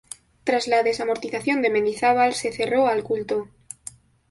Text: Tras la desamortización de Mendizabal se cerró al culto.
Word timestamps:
Tras 0.43 0.67
la 0.67 0.81
desamortización 0.81 1.61
de 1.61 1.69
Mendizabal 1.69 2.33
se 2.33 2.51
cerró 2.51 2.87
al 2.87 3.03
culto. 3.03 3.49